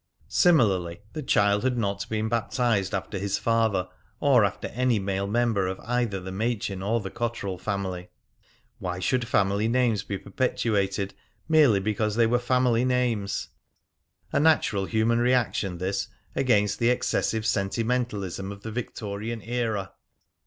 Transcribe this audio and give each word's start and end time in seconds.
Similarly, 0.29 1.01
the 1.13 1.21
child 1.21 1.63
had 1.63 1.77
not 1.77 2.09
been 2.09 2.27
baptised 2.27 2.95
after 2.95 3.19
his 3.19 3.37
father, 3.37 3.87
or 4.19 4.43
after 4.43 4.69
any 4.69 4.97
male 4.97 5.27
member 5.27 5.67
of 5.67 5.79
either 5.81 6.19
the 6.19 6.31
Machin 6.31 6.81
or 6.81 6.99
the 6.99 7.11
Cotterill 7.11 7.59
family. 7.59 8.09
Why 8.79 8.97
should 8.99 9.27
family 9.27 9.67
names 9.67 10.01
be 10.01 10.17
perpetuated 10.17 11.13
merely 11.47 11.79
because 11.79 12.15
they 12.15 12.25
were 12.25 12.39
family 12.39 12.83
names? 12.83 13.49
A 14.33 14.39
natural 14.39 14.85
human 14.85 15.19
reaction, 15.19 15.77
this, 15.77 16.07
against 16.35 16.79
the 16.79 16.89
excessive 16.89 17.45
sentimentalism 17.45 18.51
of 18.51 18.61
the 18.63 18.71
Victorian 18.71 19.43
era! 19.43 19.93